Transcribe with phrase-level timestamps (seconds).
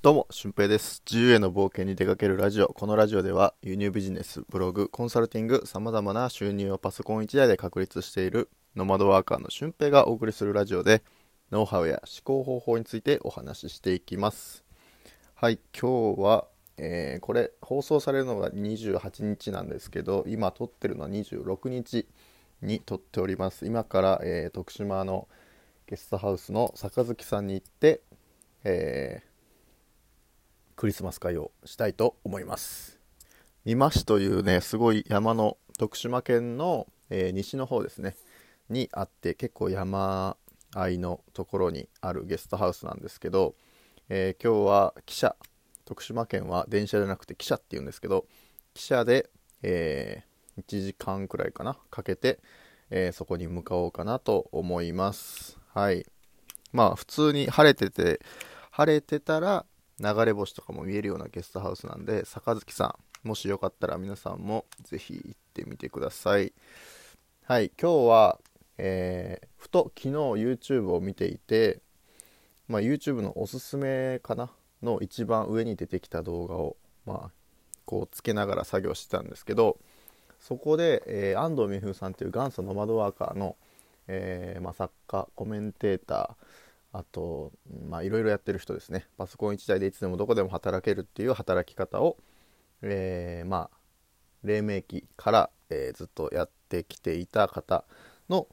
[0.00, 1.02] どうも、俊平です。
[1.10, 2.68] 自由への冒険に出かけるラジオ。
[2.68, 11.02] このラジオでは、輸入ビジネス、ブログ、コンサルティング、様々な収入をパソコン1台で確立しているノマドワーカーの俊平がお送りするラジオで、
[11.50, 14.62] ノウハウや思考方法についてお話ししていきます。
[15.34, 16.46] はい、今日は、
[16.76, 22.06] えーこれ、放送されるのが28日なんですけど、今撮ってるのは26日
[22.62, 23.66] に撮っております。
[23.66, 25.26] 今から、えー徳島の
[25.88, 28.00] ゲストハウスの坂月さんに行って、
[28.62, 29.27] えー
[30.78, 33.00] クリスマス会をしたいと思います。
[33.64, 38.14] 三馬市というねすごい山の徳島県の、えー西の方ですね。
[38.70, 40.36] にあって結構山
[40.76, 43.56] あいのところにあるゲストハウスなんですけど、
[44.08, 45.34] えー今日は汽車。
[45.84, 48.26] 徳島県は電車じゃなくて汽車っていうんですけど
[48.76, 49.30] 汽車で、
[49.64, 52.38] えー1時間くらいかなかけて、
[52.90, 55.58] えーそこに向かおうかなと思います。
[55.74, 56.06] はい。
[56.72, 58.20] まあ普通に晴れてて
[58.70, 59.66] 晴れてたら
[60.00, 66.52] 流れ星とかも見えるようなゲストハウスなんで坂月さんもしよかったら皆さんもぜひ行ってみてください。
[67.44, 68.38] はい今日は、
[68.76, 71.80] えーふと昨日 YouTube を見ていて、
[72.68, 74.50] まあ、YouTube のおすすめかな？
[74.82, 77.30] の一番上に出てきた動画をまあ
[77.84, 79.78] こうつけながら作業してたんですけど
[80.38, 83.56] そこで、えー安藤美冬さんという元祖ノマドワーカーの、
[84.06, 86.44] えーまあ、作家コメンテーター
[86.98, 87.52] あと
[87.88, 92.16] まあいろいろやってる人ですねパソコン1台でいつでもどこでも働けるっていう働き方を、
[92.82, 93.78] えーまあ
[94.44, 97.84] 黎明期から、えーずっとやってきていた方
[98.28, 98.48] の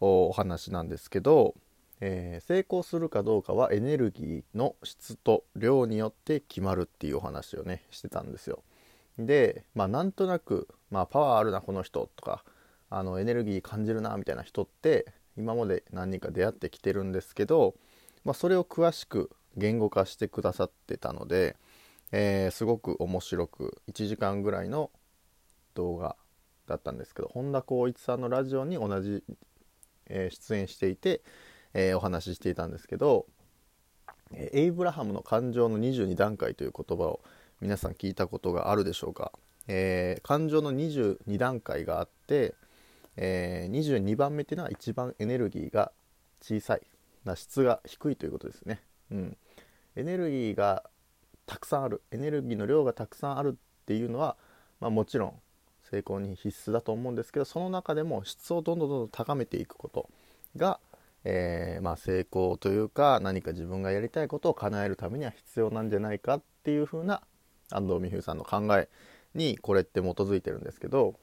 [0.00, 1.54] お話なんですけど、
[2.00, 8.62] えー成功するかどうかはエネルギーの質と量によって決まるっていうお話をねしてたんですよ。
[9.18, 12.44] でまあなんとなく、まあ、パワーあるなこの人とか
[12.88, 17.74] あのエネルギー感じるなみたいな人って今まで何人か出会ってきてるんですけど、
[18.24, 21.56] まあ、それを詳しく言語化してくださってたので、
[22.12, 24.90] えーすごく面白く1時間ぐらいの
[25.74, 26.16] 動画
[26.66, 29.22] だったんですけど本田光一さんのラジオに同じ、
[30.06, 31.22] えー出演していて、
[31.74, 33.26] えーお話ししていたんですけど、
[34.32, 37.20] えーエイブラハムの感情の22段階という言葉を
[37.60, 39.32] 皆さん聞いたことがあるでしょうか、
[39.68, 42.54] えー感情の22段階があって、
[43.16, 45.92] えー22番目っていうのは一番エネルギーが
[46.40, 46.82] 小さい
[47.24, 49.36] な質が低いということですね、うん、
[49.96, 50.84] エネルギーが
[51.46, 52.02] たくさんある。
[52.12, 54.36] エネルギーの量がたくさんあるっていうのは、
[54.80, 55.34] まあ、もちろん
[55.90, 60.08] 成功に必須だと思うんですけどその中でも質をどんどんどんどん高めていくこと
[60.56, 60.78] が、
[61.24, 67.20] えーまあ、成功というか何か自分がやりたいことを叶えるためには必要なんじゃないかっていう風な
[67.72, 68.88] 安藤美冬さんの考え
[69.34, 71.14] にこれって基づいてるんですけど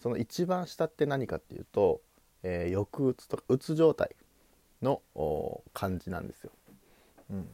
[0.00, 2.00] その一番下って何かっていうと、
[2.42, 4.14] えー抑うつとかうつ状態
[4.82, 5.02] の
[5.72, 6.52] 感じなんですよ。
[7.30, 7.48] うん、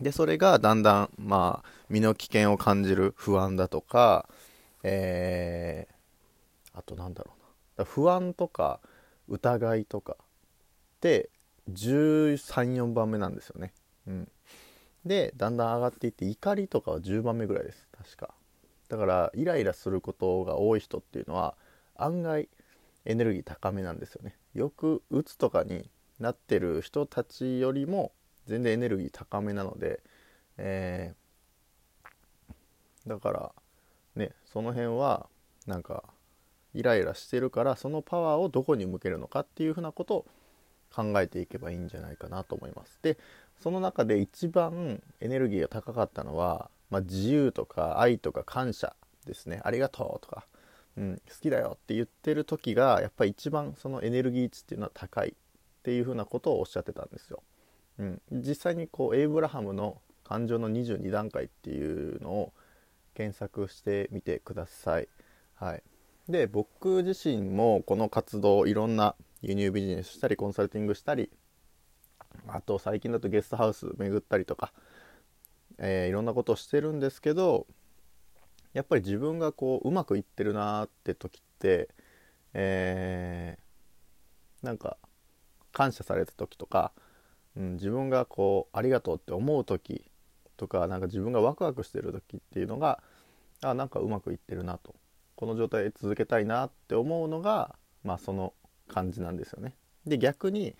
[0.00, 4.28] でそれがだんだんまあ身の危険を感じる不安だとか、
[4.82, 5.94] えー
[6.76, 7.32] あとなんだろ
[7.76, 8.80] うな不安とか
[9.28, 10.24] 疑いとかっ
[11.00, 11.30] て
[11.70, 13.72] 134番目なんですよね。
[14.06, 14.28] うん、
[15.04, 18.34] でだんだん上がっていって怒りとかは10番目ぐらいです確か。
[18.88, 21.54] だからイライラすることが多い人っていうのは
[21.96, 22.48] 案外
[23.04, 24.36] エネルギー高めなんですよね。
[24.54, 28.12] よくうつとかになってる人たちよりも
[28.46, 30.00] 全然エネルギー高めなので、
[30.58, 31.24] えー
[33.06, 33.52] だから
[34.16, 35.26] ねその辺は
[35.66, 36.04] なんか
[36.74, 40.26] イライラしてるからそのパワーをどこに向けるのかっていうふうなことを
[40.92, 42.98] 考えていけばいいんじゃないかなと思います。
[43.02, 43.18] で
[43.60, 48.94] その中で一番エネルギーが高かったのは、まあ、自由とか愛とか感謝
[49.26, 49.60] ですね。
[49.64, 50.46] ありがとうとか、
[50.96, 55.32] うん、好きだよって言ってる時がやっぱり一番そのエネルギー値っていうのは高いっ
[55.82, 57.42] ていうふうなことをおっしゃってたんですよ、
[57.98, 62.52] うん、実際にこうエイブラハムの感情の22段階っていうのを
[63.14, 65.08] 検索してみてください。
[65.54, 65.82] はい。
[66.28, 71.30] で僕自身もこの活動いろんな輸入ビジネスしたりコンサルティングしたり
[72.48, 74.72] あと最近だとゲストハウス巡ったりとか、
[75.76, 77.66] えーいろんなことをしてるんですけど
[78.74, 81.88] やっぱり自分がこううまくいってるなーって時って、
[82.52, 83.64] えー
[84.64, 84.96] なんか
[85.72, 86.92] 感謝された時とか、
[87.56, 90.10] うん、自分がこうありがとうって思う時
[90.56, 93.02] とかなんか自分がワクワクしてる時っていうのが
[93.62, 94.94] あなんかうまくいってるなと
[95.36, 98.54] この状態続けたいなって思うのがまあその
[98.88, 99.74] 感じなんですよね。
[100.06, 100.74] で逆に、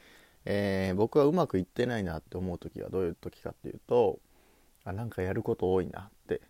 [0.44, 4.18] えー僕はうまくいってないなって思う時はどういう時かっていうと
[4.84, 6.40] あなんかやること多いなって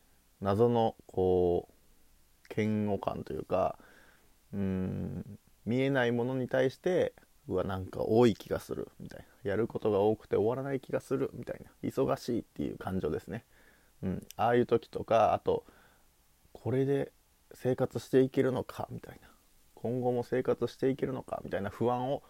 [0.45, 3.79] 謎のこう嫌悪感というか
[4.53, 7.15] うん見えないものに対して
[7.49, 9.51] うわなんか多い気がするみたいな。
[9.51, 11.71] やることが多くて終わらない気がするみたいな。
[11.83, 13.45] 忙しいっていう感情ですね。
[14.03, 15.65] うん、ああいう時とかあと
[16.53, 17.13] これで
[17.55, 19.29] 生活していけるのかみたいな。
[19.75, 22.23] 今後も生活していけるのかみたいな不安を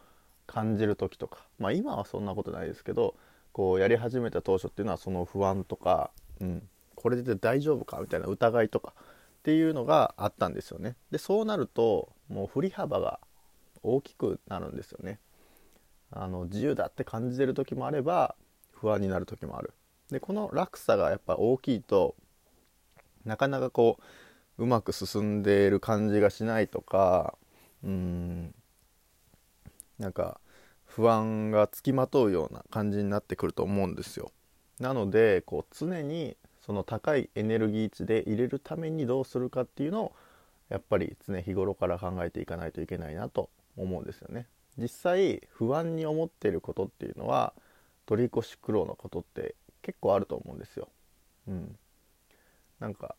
[0.47, 1.47] 感じる時とか。
[1.59, 3.17] まあ今はそんなことないですけど
[3.53, 6.69] こうやり始めた当初っていうのはその不安とか、うん、
[7.05, 10.97] これで大丈夫かみたいな疑いとかっていうのがあったんですよね。
[11.11, 13.21] でそうなるともう振り幅が
[13.83, 15.19] 大きくなるんですよね。
[16.11, 18.37] あの自由だって感じてる時もあれば
[18.73, 19.75] 不安になる時もある。
[20.11, 22.15] でこの落差がやっぱ大きいと
[23.27, 23.99] なかなかこ
[24.57, 27.37] ううまく進んでいる感じがしないとか
[27.83, 28.55] うん
[29.99, 30.41] なんか
[30.87, 34.33] 不安がつきまとうような感じになってくると思うんですよ。
[34.81, 40.13] なのでこう常にその高いエネルギー値で入れるためにどうするかっていうのを
[40.71, 44.47] やっぱり常日頃から考えていかないといけないなと思うんですよね
[44.79, 47.53] 実際不安に思っていることっていうのは
[48.07, 50.89] 取り越し苦労のことって結構あると思うんですよ。
[51.49, 51.77] うん、
[52.81, 53.15] なんか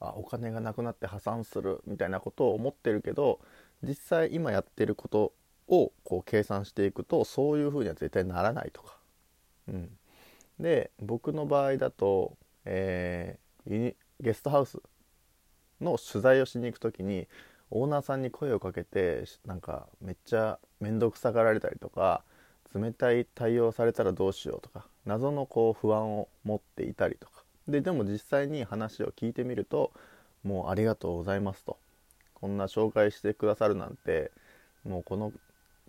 [0.00, 3.40] あお金がなくなって破産するみたいなことを思ってるけど
[3.82, 5.32] 実際今やってること
[5.68, 8.96] をこう計算していくとそういうふうには絶対ならないとか。
[9.68, 9.90] うん、
[10.58, 14.78] で僕の場合だと、えー、ゲストハウス
[15.80, 17.26] の取材をしに行く時に
[17.70, 22.22] オーナーさんに声をかけてなんかめっちゃ面倒くさがられたりとか
[22.74, 27.44] 冷たい対応されたらどうしようとか謎のこう不安を持っていたりとか。
[27.68, 29.92] ででも実際に話を聞いてみると
[30.42, 31.78] もうありがとうございますと。
[32.34, 34.32] こんな紹介してくださるなんて
[34.84, 35.32] もうこの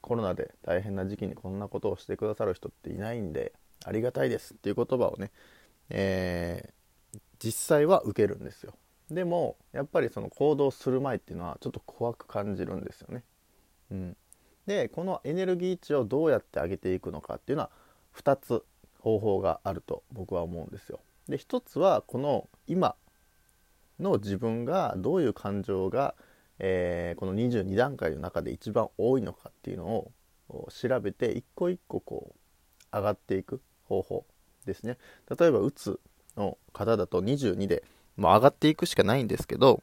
[0.02, 3.54] コロナで大変な時期にこんなことをしてくださる人っていないんで
[3.86, 5.32] ありがたいですっていう言葉をね、
[5.94, 8.74] えー、実際は受けるんですよ
[9.12, 13.24] でもやっぱりその行動する前っていうのはちょっと怖く感じるんですよね。
[13.92, 14.18] うん、
[14.66, 17.72] でこのエネルギー値をどうやって上げていくのかっていうのは
[18.16, 18.64] 2つ
[19.00, 21.02] 方法があると僕は思うんですよ。
[21.28, 22.96] で1つはこの今
[24.00, 26.16] の自分がどういう感情が、
[26.60, 30.12] えー、この22段階の中で一番多いのかっていうのを
[30.70, 34.26] 調べて一個一個こう上がっていく方法
[34.66, 34.98] ですね。
[35.40, 36.00] 例えばうつ
[36.38, 37.84] の方だと22で
[38.16, 39.82] もう上がっていくしかないんですけど、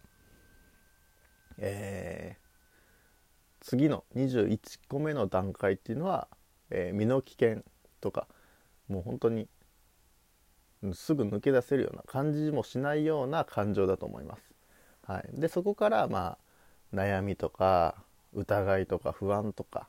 [1.58, 4.58] えー、次の21
[4.88, 6.28] 個目の段階っていうのは、
[6.70, 7.62] えー、身の危険
[8.00, 8.26] とか
[8.88, 9.48] もう本当に
[10.92, 14.42] すぐ抜け出せるような感じもしないような感情だと思います。
[15.04, 16.38] はい、でそこからま
[16.92, 17.96] あ悩みとか
[18.32, 19.88] 疑いとか不安とか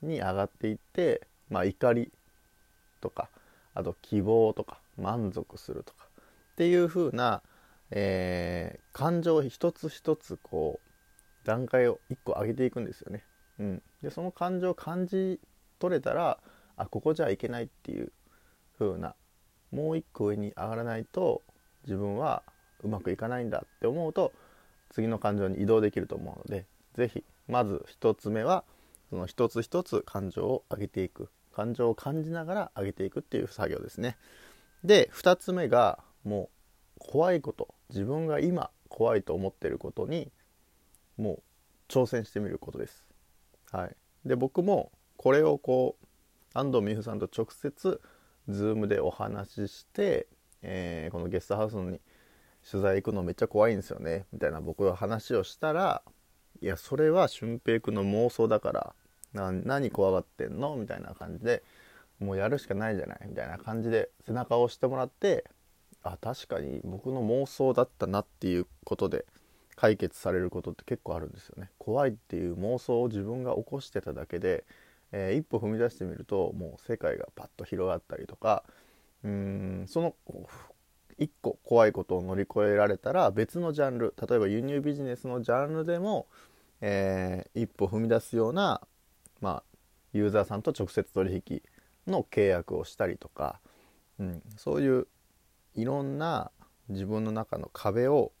[0.00, 2.12] に上がっていって、まあ、怒り
[3.00, 3.28] とか
[3.74, 6.06] あと希望とか満足するとか
[6.52, 7.42] っていう風な
[7.94, 13.22] えー、感情を一つ一つこう段階を一個上げていくんですよね。
[13.60, 15.38] うん、でその感情を感じ
[15.78, 16.38] 取れたら
[16.76, 18.10] あここじゃいけないっていう
[18.78, 19.14] 風な
[19.70, 21.42] もう一個上に上がらないと
[21.84, 22.42] 自分は
[22.82, 24.32] うまくいかないんだって思うと
[24.90, 26.64] 次の感情に移動できると思うので
[26.96, 28.64] 是非まず1つ目は
[29.10, 34.16] その一つ一つ感情を上げていく感情を感じながら上げていくっていう作業ですね。
[34.82, 36.50] で2つ目がも
[36.96, 40.32] う怖いこと自分が今怖いと思ってることに
[41.16, 41.42] もう
[41.88, 43.04] 挑戦してみることです。
[43.70, 46.06] はい、で僕もこれをこう
[46.54, 48.00] 安藤美穂さんと直接
[48.48, 50.26] Zoom でお話しして、
[50.62, 52.00] えー、このゲストハウスに
[52.68, 56.02] 取材行くのめっちゃ怖いんですよねみたいな僕は話をしたら
[56.60, 58.94] いやそれは俊平君の妄想だから
[59.34, 60.76] 何怖がってんの？
[60.76, 61.62] みたいな感じで
[62.18, 63.18] もうやるしかないじゃない？
[63.28, 65.44] みたいな感じで背中を押してもらって
[66.02, 69.24] あ確かに僕の妄想だったなっていうことで
[69.74, 71.70] 解決されることって結構あるんですよね。
[71.78, 74.64] 怖いっていう妄想を自分が起こしてただけで、
[75.12, 78.64] えー、一歩踏み出してみるともう世界がパッと広がったりとか
[79.24, 80.14] うーんその
[81.18, 86.26] 一個怖いことを乗り越えられたら別のジャンル例えば輸入ビジネスのジャンルでも、
[86.80, 88.80] えー、一歩踏み出すような、
[89.42, 89.62] まあ、
[90.14, 91.62] ユーザーさんと直接取引
[92.06, 93.60] の契約をしたりとか、
[94.18, 95.06] うん、そういう
[95.74, 96.50] いろんな
[96.88, 98.32] 自分の中の壁を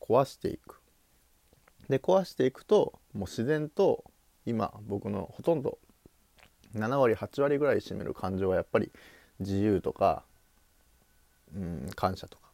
[0.00, 0.80] 壊していく。
[1.88, 4.04] で壊していくともう自然と
[4.46, 5.78] 今僕のほとんど
[6.74, 8.92] 7割8割ぐらい占める感情はやっぱり
[9.40, 10.22] 自由とか、
[11.54, 12.44] うん、感謝とか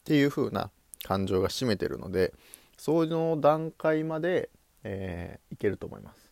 [0.00, 0.70] っていう風な
[1.02, 2.32] 感情が占めてるので
[2.78, 4.48] そういう段階まで、
[4.84, 6.25] えー、いけると思います。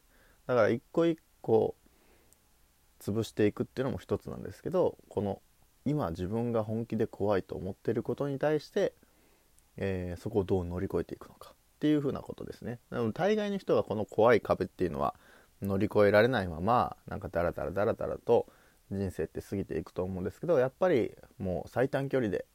[0.46, 1.74] だから一個一個
[3.00, 5.40] 潰していくっていうのも一つなんですけどこの
[5.84, 8.94] 今自分が本気で怖いと思ってることに対して、
[9.76, 12.78] えー、そこをどう乗り越えていくのかっていうふうなことですね。
[12.90, 15.14] でも大概の人がこの怖い壁っていうのは
[15.60, 18.46] 乗り越えられないままなんかダラダラダラダラと
[18.90, 22.46] 人生って過ぎていくと思うんですけどやっぱりもう最短距離で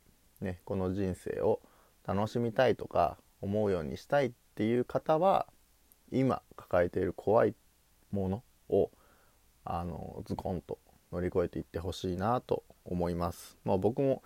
[0.41, 1.61] ね、この人生を
[2.05, 5.47] 楽しみたいとか思うようにしたいっていう方は
[6.11, 7.53] 今抱えている怖いっ
[8.11, 8.91] ものを
[9.65, 10.79] あのズコンと
[11.11, 13.57] 乗り越えていってほしいなと思います。
[13.63, 14.23] まあ、僕も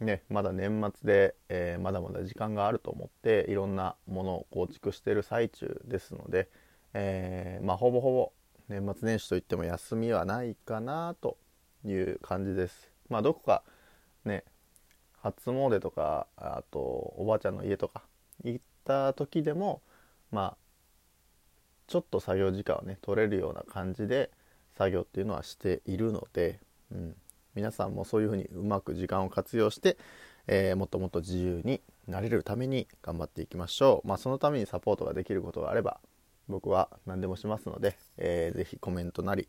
[0.00, 6.48] ね、まだ年末で、えー、まだまだ時間があると思っていろんなものを構築してる最中ですので、
[6.94, 8.32] えー、まあ、ほぼほぼ
[8.68, 11.36] 年末年始といっても休みはないかなと
[11.84, 12.90] いう感じです。
[13.08, 13.62] まあ、どこか
[14.24, 14.44] ね
[15.22, 18.02] 初詣とかあとおばあちゃんの家とか
[18.44, 19.82] 行った時でも
[20.30, 20.56] まあ
[21.90, 24.30] ちょっと作業時間をね取れるような感じで
[24.78, 26.60] 作業っていうのはしているので、
[26.92, 27.16] うん、
[27.56, 29.98] 皆さんもそういうふうにうまく時間を活用して、
[30.46, 34.08] えー、もっともっと自由になれるために頑張っていきましょう。
[34.08, 35.98] まあ、そのためにサポートができることがあれば
[36.48, 39.48] 僕は何でもしますので、えー、ぜひコメントなり、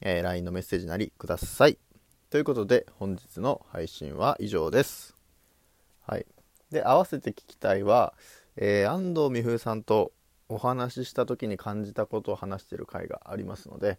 [0.00, 1.76] えー、LINE のメッセージなりください。
[2.30, 5.14] ということで本日の配信は以上です。
[6.06, 6.24] はい。
[6.70, 8.14] で、合わせて聞きたいは、
[8.56, 10.12] えー、安藤美冬さんと
[10.48, 13.98] お話しした時に感じたことを話している回がありますので、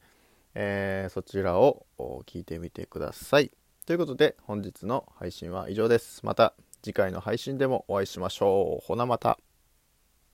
[0.56, 1.86] えー、そちらを
[2.25, 3.51] 聞いてみてください。
[3.86, 6.25] ということで本日の配信は以上です。
[6.25, 8.86] また次回の配信でもお会いしましょう。
[8.86, 9.38] ほなまた。